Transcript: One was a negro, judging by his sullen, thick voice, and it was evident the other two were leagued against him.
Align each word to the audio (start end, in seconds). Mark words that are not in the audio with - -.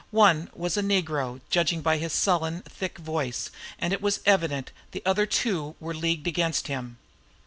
One 0.09 0.49
was 0.55 0.77
a 0.77 0.81
negro, 0.81 1.41
judging 1.51 1.83
by 1.83 1.97
his 1.99 2.11
sullen, 2.11 2.63
thick 2.63 2.97
voice, 2.97 3.51
and 3.77 3.93
it 3.93 4.01
was 4.01 4.19
evident 4.25 4.71
the 4.93 5.03
other 5.05 5.27
two 5.27 5.75
were 5.79 5.93
leagued 5.93 6.25
against 6.25 6.65
him. 6.65 6.97